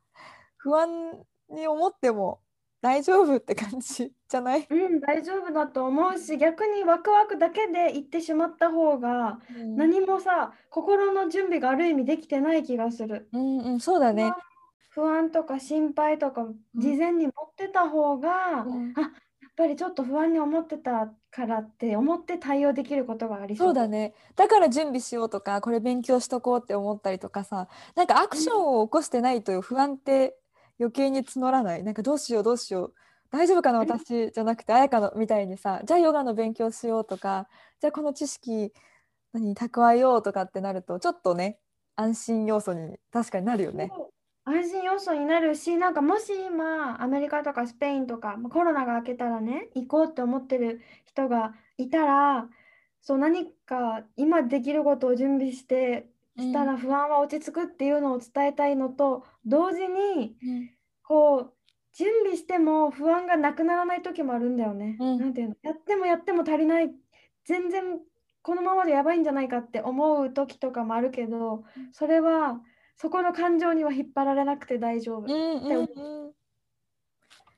[0.59, 2.41] 不安に思っても
[2.81, 9.39] 大丈夫って感じじゃない、うん、大丈夫だと思うし逆にワクワクだけで行ってしまった方が
[9.77, 13.29] 何もさ心の準備がある意味できてない気がする。
[13.33, 14.33] うんうんそうだね。
[14.91, 18.93] 不安とか心配とか事前に持ってた方が、うん。
[18.97, 19.11] あやっ
[19.57, 23.75] ぱりちょっと不安に思ってたからって思って対応できることがありそう。
[23.75, 24.15] だね。
[24.37, 30.37] だから準備しようとかこれ勉強しとこうって思ったりとかさなんかアクションを起こしてないと不安って
[30.79, 31.83] 余計に募らない。
[31.83, 32.95] なんかどうしようどうしよう。
[33.31, 33.89] 大丈夫かなうん。
[33.89, 37.49] 私じゃなくて彩香のみたいにさじゃあヨガの勉強しようとか
[37.81, 38.73] じゃあこの知識
[39.33, 41.59] 何蓄えようとかってなるとちょっとね
[41.97, 43.91] 安心要素に確かになるよね。
[44.45, 52.49] 安心要素になるし、なんかもし今、アメリカとかスペインとか、まあコロナが明けたらね、行こうって思ってる人がいたら、
[53.03, 60.71] そう何か今できることを準備して、したら不安は落ち着くっていうのを伝えたいのと、同時に、うん。
[61.03, 61.55] こう、
[61.95, 64.97] 準備しても不安がなくならない時もあるんだよね。
[65.01, 65.19] うん。
[65.19, 66.91] なんていうの、やってもやっても足りない、
[67.45, 68.01] 全然
[68.43, 72.61] このままでやばいんじゃないかって思う時とかもあるけど、それは
[72.97, 75.21] そこの感情には引っ張られなくて大丈夫。
[75.23, 76.33] うんうんうん。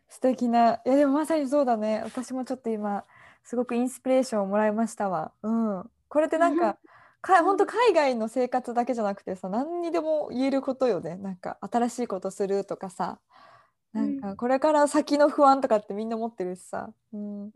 [0.08, 0.80] 素敵な。
[0.84, 2.02] いやでもまさにそうだね。
[2.04, 3.04] 私もちょっと今
[3.44, 5.32] すごくインスピレーションをもらいましたわ。
[5.42, 5.90] うん。
[6.08, 6.76] これってなんか
[7.20, 11.16] か本当海外の生活だけじゃなくてさ何にでも言えることよね。
[11.16, 13.20] なんか新しいことするとかさ。
[13.92, 17.50] なんうかこれから先の不安とかってみんな持ってるしさ、うん、うん、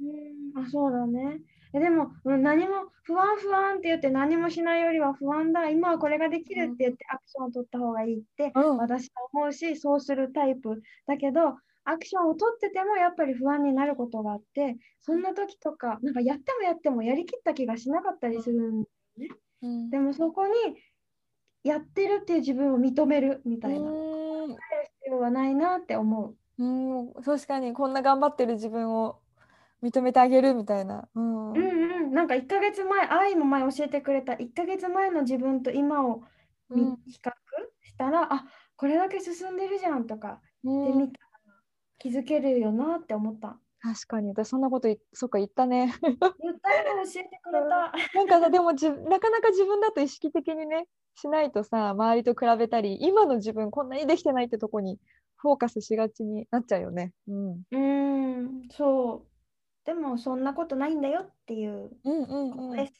[0.56, 1.40] あ、そうだね。
[1.72, 5.68] え、でも、うん、何も不安不安って言って何もしないよりは不安だ。
[5.70, 8.76] 今はこれができるって言ってアクションを取った方がいいってうん。
[8.78, 10.82] 私は思うし、そうするタイプ。
[11.06, 18.84] だけど、アクションを取っててもやっぱり不安になることがあって、そんな時とか、なんかやってもやってもやりきった気がしなかったりするん
[19.64, 19.90] うん。
[19.90, 20.52] でもそこに
[21.62, 23.90] やってるっていう自分を認めるみたいな。
[23.90, 24.48] うん。
[24.48, 24.58] 必
[25.08, 26.62] 要はないなって思う。
[26.62, 27.12] うん。
[27.14, 29.18] 確かにこんな頑張ってる自分を
[29.82, 31.52] 認めてあげるみたいな、うん。
[31.52, 31.60] うんう
[32.08, 34.34] ん、なんか1ヶ月前、愛も前教えてくれた。
[34.34, 36.22] 1ヶ月前の自分と今を
[36.70, 36.74] 比
[37.22, 37.30] 較
[37.82, 38.44] したら、あ
[38.76, 40.84] これだけ進んでるじゃんとかうん。
[40.84, 41.54] で見たら
[41.98, 43.58] 気づけるよなって思った。
[43.84, 47.92] 確かに私そんなこといそっか言ったね言ったよ教えてくれた。
[48.14, 54.98] なんかさでもじなかなか自分だと意識的にねしないとさ周りと比べたり今の自分こんなにできてないってとこに
[55.36, 57.12] フォーカスしがちになっちゃうよね。
[57.28, 59.86] うん、うーん、そう。
[59.86, 62.94] でもそんなことないんだよっていううんうんうんです。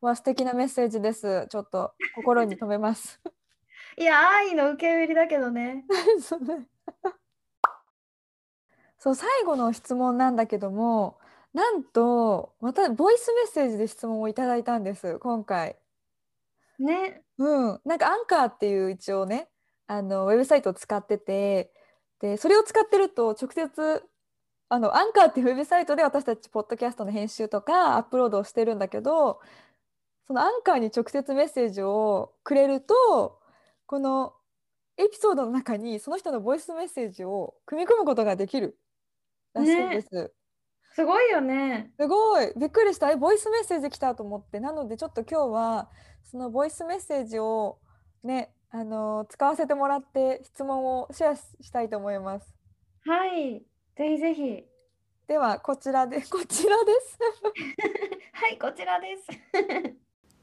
[0.00, 1.46] わ素敵なメッセージです。
[1.48, 3.20] ちょっと心に留めます。
[3.96, 5.84] いや、愛の受け売りだけどね。
[6.20, 6.66] そうね
[9.00, 11.18] そう最後の質問なんだけども
[11.54, 15.76] なんとまたボイスメッセージで質問をいただいたんです今回。
[16.78, 17.22] ね。
[17.38, 19.48] うん、なんかアンカーっていう一応ね
[19.86, 21.72] あのウェブサイトを使ってて
[22.20, 24.04] でそれを使ってると直接
[24.68, 29.40] あのアンカーっていうウェブサイトで私たちポッドキャストの編集とかアップロードをしてるんだけど
[30.26, 33.40] そのアンカーに直接メッセージをくれると
[33.86, 34.34] この
[34.98, 38.76] エピソードの中にその人のボイスメッセージを組み込むことができる
[39.54, 40.32] らしいんです。
[40.92, 41.92] すごいよね。
[41.98, 45.90] すごいびっくりしたえボイスメッセージ来たと思ってなのでちょっと今日は
[46.24, 47.78] そのボイスメッセージを
[48.22, 52.54] ねあの使わせてもらって質問をシェアししたいと思います
[53.06, 53.62] はい。
[53.96, 54.64] ぜひぜひ。
[55.26, 57.18] ではこちらで こちらです
[58.34, 59.96] はい、こちらです。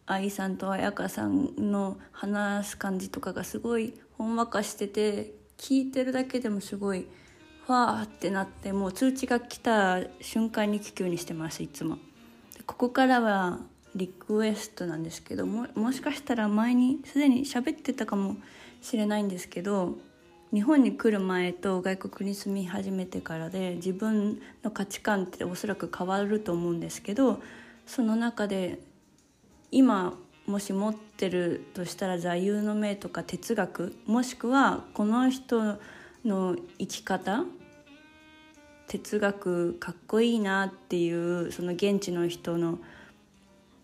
[0.05, 7.07] 愛さんと彩香さんの話す感じとかがすごいほんわかしてて聞いてるだけでもすごい
[7.67, 11.97] ファーってなってもう通知が来た瞬間に聞くようにしてますいつも。
[12.55, 13.59] でここからは
[13.93, 18.37] リクエストなんですけどももしかしたら前にすでに喋ってたかも
[18.81, 19.97] しれないんですけど
[20.53, 27.41] 日本に来る前と外国に住み始めてからで自分の価値観っておそらく変わると思うんですけど
[27.85, 28.79] その中で
[29.71, 35.79] 今もし持ってるとしたら座右の銘とか哲学もしくはこの人
[36.23, 37.43] の生き方
[38.87, 42.79] 哲学かっこいいなっていうその現地の人の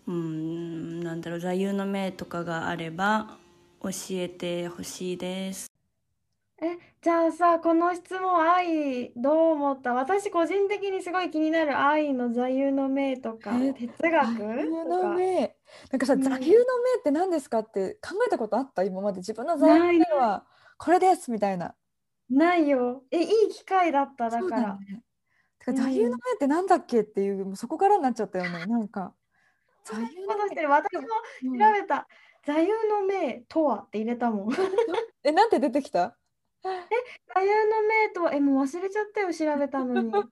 [0.08, 3.38] うんなんだろう座右の銘とかがあれば
[3.82, 5.68] 教えてほしいです。
[6.62, 9.94] え、じゃあさ、この質問、愛、どう思った？
[9.94, 15.14] 私、個人的にすごい気になる愛の座右の銘とか、え哲座学右とのか。
[15.16, 15.56] 銘？
[15.92, 16.60] なんかさ、うん座右の銘
[17.00, 18.84] って何ですかって考えたことあった？
[18.84, 20.46] 今まで自分の座右の銘は
[20.78, 21.76] これですみたいな。
[22.30, 23.04] ないよ。
[23.12, 24.78] え、いい機会だった、だから。
[24.78, 25.04] ね。
[25.60, 28.66] てか座右の銘ってなんだっけっていう、もうそこからになっちゃったよね。
[28.66, 29.16] なんか
[29.86, 30.66] 座右の銘。
[30.68, 31.02] 私も
[31.44, 32.08] うん調べた。
[32.46, 34.50] 座右の銘とはって入れたもん。
[34.50, 34.58] 座
[35.24, 36.18] え、なんて出てきた？
[36.64, 40.12] 右の銘とは、え、もう忘れちゃったよ、調べたのに。
[40.12, 40.30] なんて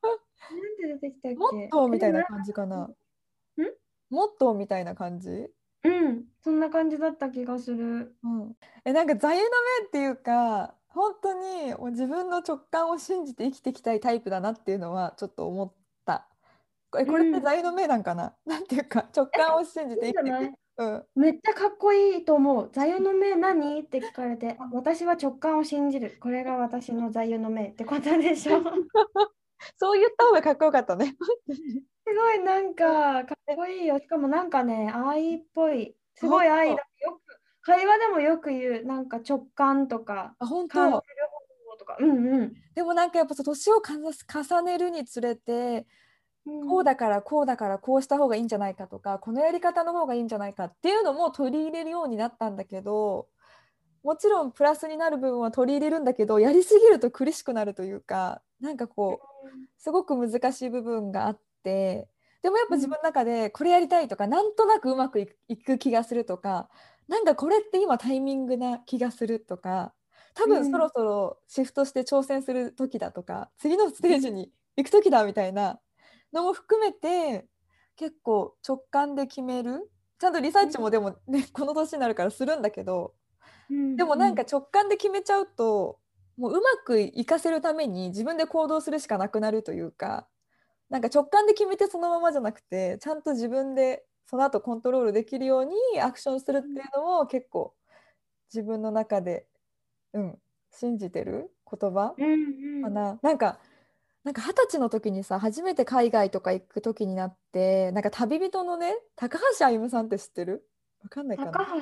[0.87, 1.37] 出てきたっけ？
[1.37, 2.83] モットーみたいなえ感じかな。
[2.83, 2.95] ん？
[4.09, 5.49] モットーみたいな感じ？
[5.83, 8.15] うん、そんな感じだった気がする。
[8.23, 9.49] うん、えなんか座右の
[9.81, 15.73] 銘っていうか本当に自分の直感を信じて生きていきたいタイプだなっていうのはちょっと思っ
[16.05, 16.27] た。
[16.99, 20.57] えこれってうん座右の銘なんかな、 なんていうか直感を信じて生きていく。
[20.77, 22.69] うん、めっちゃかっこいいと思う。
[22.71, 23.81] 座右の銘何？
[23.81, 26.17] って聞かれて、あ私は直感を信じる。
[26.19, 28.61] これが私の座右の銘ってことでしょ。
[28.61, 28.63] す
[29.77, 31.15] そう言った方がかっこよかったね。
[32.21, 33.99] ごいなんかかっこいいよ。
[33.99, 35.95] しかもなんかね、愛っぽい。
[36.15, 36.75] すごい愛だ。
[36.75, 37.30] よく、
[37.61, 41.97] 会話でもよく言う、なんか直感とか、あ本感じる当方法とか。
[41.99, 42.53] うんうん。
[42.73, 45.85] でもなんかやっぱさ年を重ねるにつれて
[46.45, 53.27] うんこうだからこうだからこうした方がいいんじゃないかとかこのやり方の方がいいんじゃないかっていうのも取り入れるようになったんだけど
[54.03, 62.07] もちろんプラスになる部分は取り入れるんだけどやりすぎると苦しくなるというかなんかこうすごく難しい部分があって
[62.41, 66.69] でもやっぱ自分の中でこれやりたいとかなんとなくうまくいく気がするとか
[67.11, 69.93] なんかこれって今タイミングな気がするとか
[70.35, 70.55] 多うん。
[70.55, 75.81] 分そろそろシフトして挑戦する時だとか次のステージに行く時だみたいな
[76.33, 77.47] のも含めて
[77.97, 79.91] 結構直感で決める。
[80.19, 83.15] ちゃんとリサーチもでもねこの年になるからするんだけど
[83.69, 85.99] うんでもなんか直感で決めちゃうと
[86.37, 90.27] もううまくいかせるために自分で行動するしかなくなるというか
[90.89, 97.73] なんか直感で決めてそのままじゃなくてちゃんと自分でその後コントロールできるようにアクションするっていうのも結構
[98.53, 99.45] 自分の中で、
[100.13, 100.39] うん、
[100.71, 102.15] 信じてる言葉
[102.83, 103.19] かな。
[103.21, 103.59] なんか
[104.23, 110.65] なんか二十歳の時にさ初めて海外とか行く時になってなんか旅人のね高橋歩さんって知ってる？
[111.03, 111.51] わかんないかな。
[111.51, 111.65] 高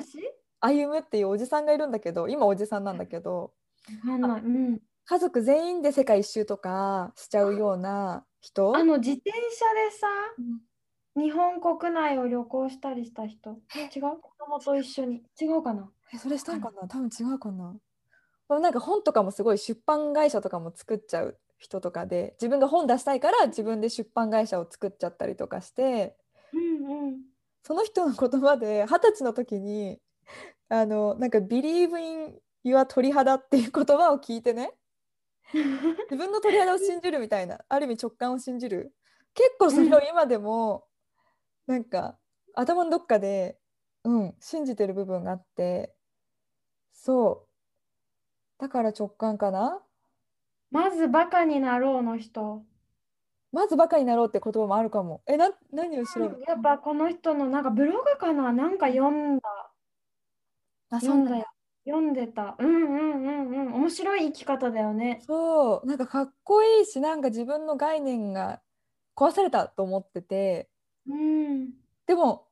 [0.60, 3.52] 歩っていうおじさんがいるんだけど今おじさんなんだけど。
[4.06, 4.42] わかんない。
[4.42, 4.80] うん。
[5.04, 8.76] 家族全員で世界一周とかしちゃうような人。
[8.76, 10.06] あの自転車でさ、
[10.38, 10.60] うん
[11.16, 13.56] 日本国内を旅行したりした人？
[13.76, 13.80] え？
[13.94, 14.20] 違う？
[14.20, 15.22] 子供と一緒に。
[15.40, 15.90] 違うかな？
[16.12, 16.86] えそれしたんかな？
[16.88, 17.76] 多分違うかな。
[18.48, 26.16] なんか本とかもすごい出版会社とかも作っちゃう人とかで自分が本出したいから自分で出版会社を作っちゃったりとかして
[26.52, 27.30] うんうん。
[27.64, 29.98] その人の言葉で二十歳の時に
[30.68, 34.72] あのなんか「Believe in your 鳥肌」っていう言葉を聞いてね。
[36.10, 38.94] 自分の鳥肌を信じるみたいなある意味直感を信じる。
[39.34, 40.86] 結構それを今でも
[41.70, 42.18] なんか
[42.56, 43.56] 頭のどっかで
[44.02, 45.94] うん信じてる部分があって
[46.92, 47.46] そ
[48.58, 49.80] うだから直感かな？
[50.72, 52.64] まずバカになろうの人。
[53.52, 58.52] まずバカになろうって言葉もあるかもえな何を調べやっぱこの人のなんかブログかな？
[58.52, 59.42] なんか読んだ。
[60.90, 61.46] あそうなんだ
[61.84, 62.24] 読んだよ。
[62.24, 62.56] 読んでた。
[62.58, 63.74] うんうんうんうん。
[63.74, 65.22] 面白い生き方だよね。
[65.24, 68.60] そうなんかかっこいいしなんか自分の概念が
[69.16, 70.68] 壊されたと思ってて
[71.06, 71.70] うん。
[72.06, 72.46] でも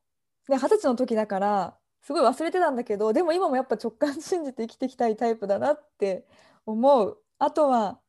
[0.48, 6.26] ね二十歳の時だからすごい忘れてたんだけどでも今もやっぱ直感信じて生きていきたいタイプだなって
[6.64, 8.00] 思うあとは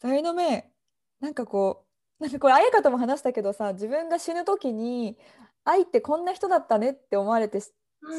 [0.00, 0.70] 座右の銘
[1.20, 1.84] なんかこ
[2.18, 5.16] うなんかこれ綾香とも話したけどさ自分が死ぬ時に
[5.64, 7.72] 愛ってこんな人だったねって思われて死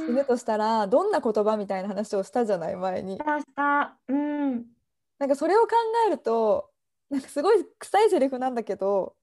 [0.10, 3.18] ぬとしたらどんな言葉みたいな話をしたじゃない前に。
[4.08, 4.66] うん。
[5.20, 5.70] なんかそれを考
[6.08, 6.70] えると
[7.10, 9.16] なんかすごい臭いセリフなんだけど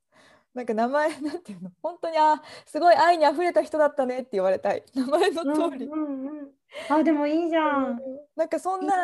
[0.54, 1.70] なんか名前なんていうの？
[1.82, 4.84] 本当にあすごい愛にあふれた人だったねって言われたい。
[4.94, 6.52] 名前の通り、うんうんうん。
[6.88, 8.00] あ、でもいいじゃん。
[8.36, 8.94] なんかそんな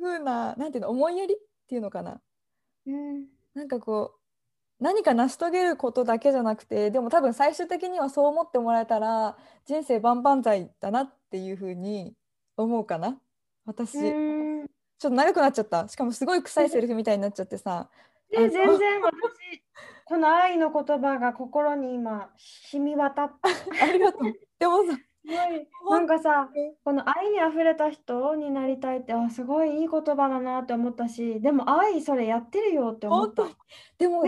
[0.00, 1.38] 風ななんていうの思いやりっ
[1.68, 2.20] ていうのかな？
[2.86, 3.26] うん。
[3.54, 4.18] なんかこう
[4.82, 12.14] 何か成し遂げることだけじゃなくてでも多分最終的にはそう思ってもらえたら人生万々歳だなっていう風に
[12.56, 13.20] 思うかな。
[13.66, 14.66] 私、うん。
[14.98, 15.86] ちょっと長くなっちゃった。
[15.88, 17.88] しかもすごい臭いセリフみたいになっちゃってさ。
[18.34, 18.48] あの。
[18.48, 19.62] で、 全然私、
[20.08, 22.30] この愛の言葉が心に今、
[22.70, 23.34] 染み渡って、
[23.82, 24.32] ありがとう。
[24.58, 24.98] でもさ
[25.90, 30.00] なんかさうん、この愛にあふれた人になりたいって、あ、すごいいい言葉
[30.30, 33.44] だなって思ったし、でも愛それやってるよって思った。
[33.98, 34.22] でも。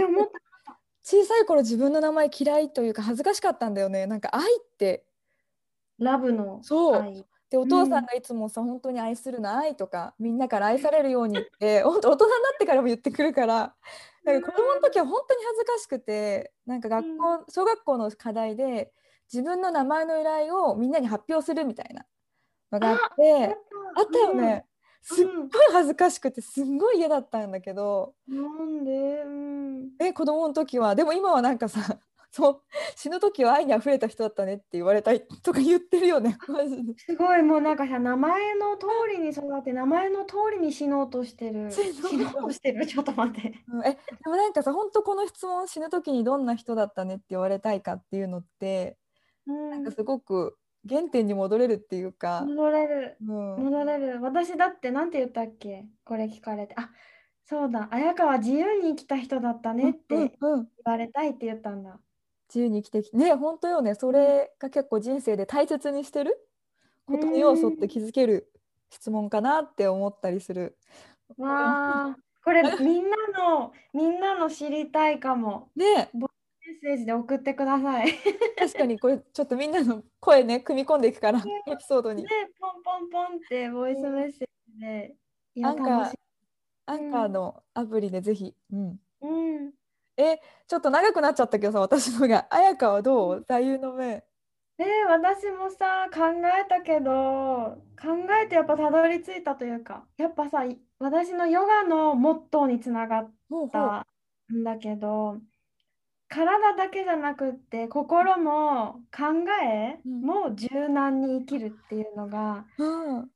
[1.02, 4.06] 小さい頃自分の名前嫌いというか恥ずかしかったんだよね。
[4.06, 5.06] なんか愛って。
[5.98, 7.02] ラブのそう。
[7.02, 7.24] 愛。
[7.50, 13.74] でお父さんがいつもさ、本当に愛するの愛とかみんなから愛されるようにって 本当大人になってからも言ってくるから
[14.24, 18.92] なんか子供の時は本当に恥ずかしくてなんか学校、小学校の課題で
[19.32, 22.06] 自分の名前の由来をみんなに発表するみたいな
[22.70, 23.56] のがあって
[23.96, 24.18] あった。
[24.18, 24.66] よね、
[25.02, 30.94] すっごい恥ずかしくてすんごい嫌だったんだけど、なんで、うん、え子供の時は。
[30.94, 31.98] でも今はなんかさ
[32.32, 32.62] そう
[32.96, 36.36] 死ぬ時は愛にあふれた人だったねって言われたいとか言ってるよね
[36.96, 41.70] すごいもうなんかさ名前の通りに育って名前の通りに死のうとしてる。
[41.72, 42.50] 死のうと。
[42.52, 42.86] してる。
[42.86, 43.52] ちょっと待って。
[43.68, 48.96] うんえでもなんかさ本当この質問死ぬ時にどんな人だったねって言われたいかっていうのって
[49.46, 49.70] うん。
[49.70, 50.56] なんかすごく
[50.88, 53.16] 原点に戻れるっていうか、戻れる。
[53.20, 54.22] うん、戻れる。
[54.22, 55.84] 私だってなんて言ったっけ？
[56.04, 56.74] これ聞かれて。
[56.78, 56.90] あ
[57.44, 57.88] そうだ。
[57.90, 60.64] 綾香は自由に生きた人だったねってうん。
[60.64, 62.00] 言われたいって言ったんだ
[62.52, 63.94] 自由に生きてきてね本当よね。
[63.94, 66.36] それが結構人生で大切にしてる
[67.06, 68.52] ことの要素って気づける
[68.90, 70.76] 質問かなって思ったりする。
[71.38, 75.70] わあこれみんなの みんなの知りたいかも。
[75.76, 76.10] ね。
[76.12, 76.26] メ
[76.74, 78.06] ッセージで送ってください。
[78.06, 78.18] ね
[78.58, 82.26] 確かにこれちょっとみんなの声ね組み込んでいくからエピソードに。
[82.58, 85.16] ポンポンポンってボイスメッセージで
[85.62, 86.14] アンカー
[86.86, 88.54] アンカーのアプリでぜひ。
[88.72, 89.79] うん、うん
[90.20, 92.46] えちょっと長くなっちゃったけどさ私のが。
[92.54, 93.44] 綾香はどう？
[93.46, 94.24] 座右の銘。
[94.78, 96.20] えー私もさ考
[96.58, 97.12] えたけど
[98.00, 98.08] 考
[98.42, 103.34] えてやっぱたどり着いたというかやっぱさい私のヨガのモットーにつながっ
[103.72, 104.06] た
[104.52, 105.40] んだけど
[106.28, 109.24] 体だけじゃなくって心も考
[109.62, 110.20] えうん。
[110.22, 112.84] も柔軟に生きるっていうのがう
[113.22, 113.30] ん。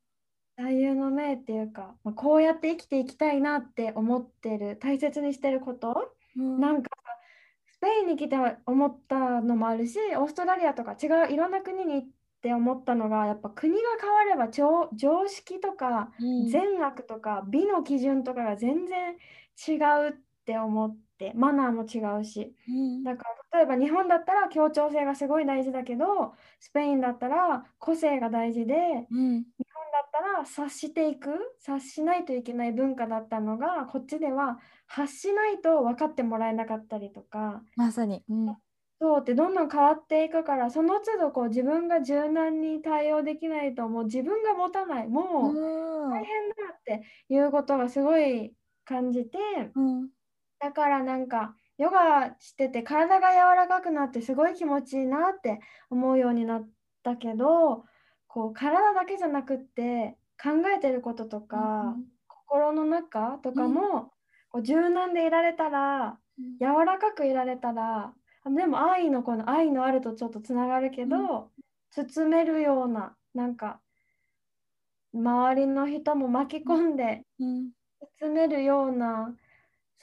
[0.57, 6.59] 座右の銘っていうか、まあ、こうやって生きていきたいなって思ってる大切にしてることうん。
[6.59, 7.11] なんかさ
[7.67, 12.07] スペインに来て思ったのもあるしオーストラリアとか違ういろんな国に行っ
[12.41, 16.47] て思ったのがやっぱ国が変われば常常識とかうん。
[16.47, 19.15] 善悪とか美の基準とかが全然
[19.67, 19.73] 違
[20.07, 20.13] うっ
[20.45, 22.55] て思ってマナーも違うし。
[22.67, 23.03] うん。
[23.03, 28.73] だから例えば日本だったら協調性がすごい大事だけどスペインだったら個性が大事で
[29.09, 29.43] うん。
[29.43, 29.47] だ
[30.15, 37.61] ったら察していく察しないといけない文化だったのがこっちでは発しないと分かってもらえなかったりとか。
[37.75, 38.23] まさに。
[38.29, 38.57] うん。
[39.01, 45.07] そうってどんどん変わっていくからその都度こう自分が柔軟に対応できないともう自分が持たない。
[45.07, 46.09] もううん。
[46.11, 48.53] 大変だっていうことがすごい
[48.85, 49.37] 感じて
[49.75, 50.09] うん。
[50.59, 55.59] だからなんかヨガしてて体が柔らかくなってすごい気持ちいいなって
[55.89, 56.69] 思うようになっ
[57.03, 57.83] たけど
[58.35, 61.95] こう体だけじゃなくって考えてることとか、
[62.27, 64.11] 心の中とかも、
[64.49, 66.57] こう柔軟でいられたらうん。
[66.59, 68.13] 柔らかくいられたら
[68.43, 71.49] あでも愛のこの愛のあるとちょっとつながるけど、
[71.91, 73.79] 包めるようななんか
[75.13, 77.69] 周りの人も巻き込んでうん。
[78.19, 79.33] 包めるような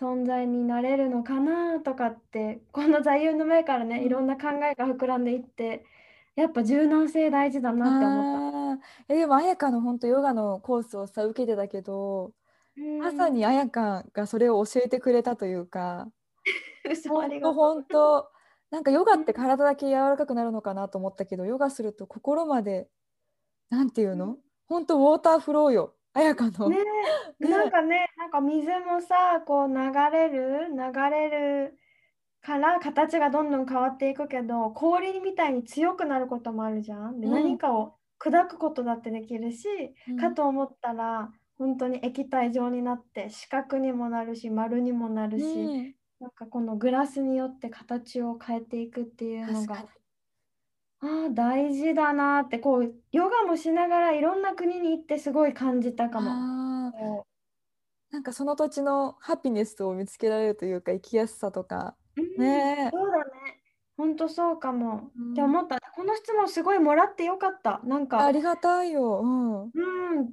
[0.01, 4.07] 存在になれるのかなとかってこの座右の銘からね、うん。
[4.07, 5.85] いろんな考えが膨らんでいって
[6.35, 8.79] やっぱ柔軟性大事だなって思っあー。
[9.09, 12.33] えでも彩香の本当ヨガのコースをさ受けてたけど、
[12.77, 12.83] た。
[12.83, 16.09] まさに彩香がそれを教えてくれたというか
[17.09, 18.31] 本当本当
[18.71, 22.89] なんかヨガって体だけ柔らかくなるのかなと思ったけどヨガすると心まで
[23.69, 24.39] なんていうの？
[24.69, 26.69] 本当ウォーターフローよ彩香の。
[26.69, 26.77] ね
[27.41, 29.75] え、 なんかね、なんか水もさ、こう流
[30.11, 31.79] れる、流れる
[32.43, 37.21] から形がどんどん変わっていくけど、氷みたいに強くなることもあるじゃん。
[37.21, 39.67] で、うん何かを砕くことだってできるし、
[40.09, 49.87] うんかと思ったら、本当に液体状になって四角にもなるし、丸にもなるし、うんなんかこのグラスによって形を変えていくっていうのが。
[51.01, 57.25] ああ大事だなってこうヨガもしながらいろんな国に行ってすごい感じたかも。
[58.13, 61.97] なんかその土地のハピネスを見つけられるというか生きやすさとか
[62.39, 63.31] ねえそうだね。
[63.97, 65.11] 本当そうかも。
[65.17, 65.79] うんって思った。
[65.95, 67.81] この質問すごいもらってよかった。
[67.85, 69.21] なんあか、りがたいよ。
[69.21, 69.63] うん。
[69.65, 69.71] うん、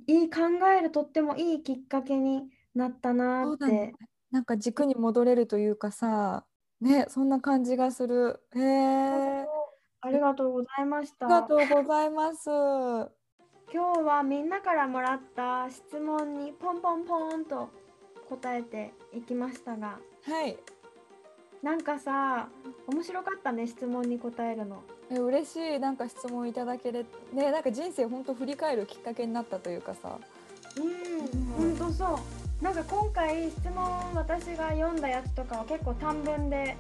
[0.08, 0.40] いい考
[0.78, 4.06] えるとってもいいきっかけになったなーっそうだねて。。
[4.32, 6.46] なんか軸に戻れるというかさ、
[6.82, 8.42] ね、そんな感じがする。
[8.56, 9.46] へえ。
[10.02, 11.26] ありがとうございました。
[11.26, 12.50] ありがとうございます。
[13.72, 17.70] 今日はみんなからもらった質問にポンポンポンと
[18.30, 20.58] 答えていきましたが、はい。
[21.62, 22.48] なんかさ、
[22.88, 24.82] 面白かったね、質問に答えるの。
[25.12, 25.80] え、嬉しい。
[25.80, 30.18] なんか質問いただけれ、ね、なんか人生本当振り返るきっかけになったというかさ。
[30.78, 32.64] うん、本当そう。
[32.64, 33.76] なんか今回質問
[34.14, 36.76] 私が読んだやつとかは結構短文で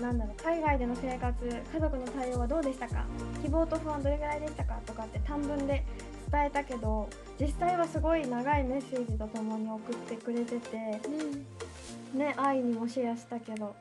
[0.00, 3.04] なんだろう海外での生活家族の対応はどうでしたか？
[3.42, 4.78] 希望と不安どれぐらいでしたか？
[4.86, 5.84] とかって短文で
[6.32, 7.06] 伝えたけど
[7.38, 11.00] 実際はすごい長いメッセージとともに送ってくれてて
[12.14, 13.74] ね愛にもシェアしたけど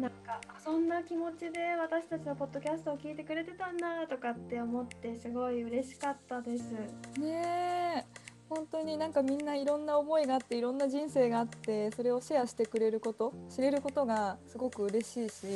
[0.00, 6.72] なんかあそんな気持ちで私たちのポッドキャストを聞いてくれてたんだとかって思ってすごい嬉しかったです。
[7.18, 15.46] ねえ本当になんかみんないろんな思いがあっていろんな人生があってそれをシェアしてくれること知れることがすごく嬉しいし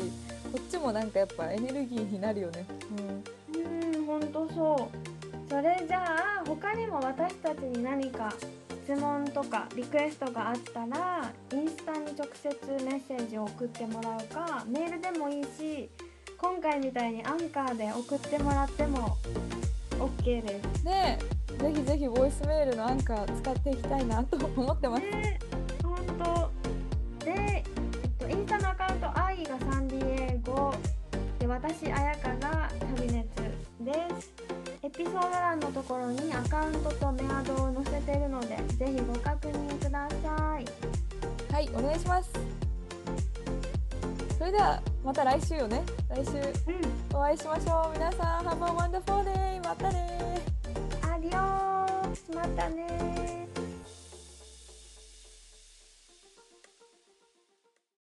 [0.50, 2.64] こっちもなんかやっぱエネルギーになるよね。
[3.94, 5.18] うん、本当そう。
[5.48, 8.32] それじゃあ他にも私たちに何か
[8.88, 15.90] 質問とかリクエストがあったらインスタに直接メッセージを送ってもらうかメールでもいいし
[16.38, 19.18] 今回みたいにアンカーで送ってもらっても
[19.90, 20.68] OK です。
[20.78, 21.18] うん、で
[21.58, 25.02] ぜひぜひボイスメールのアンカー使っていきたいなと思ってます。
[25.02, 25.38] ね
[25.82, 26.50] 本
[27.20, 27.64] 当で、え
[28.08, 30.72] っと、インスタのアカウント愛がサンディエゴ
[31.38, 33.28] で私あやかが旅熱
[33.80, 34.37] です
[34.88, 41.52] エピソード欄のところにアカウントとメアドを載せてるのでぜひご確認ください。
[41.52, 42.30] はいお願いします。
[44.38, 45.82] それではまた来週よね。
[46.08, 47.16] 来週うん。
[47.18, 47.92] お会いしましょう。
[47.92, 50.40] 皆さん Have a wonderful day またね
[51.02, 53.37] アディオまたね